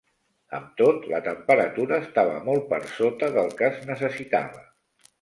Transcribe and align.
Amb 0.59 0.71
tot, 0.79 1.05
la 1.11 1.19
temperatura 1.27 2.01
estava 2.05 2.41
molt 2.49 2.67
per 2.75 2.83
sota 2.97 3.33
del 3.39 3.55
que 3.63 3.71
es 3.73 3.81
necessitava. 3.95 4.69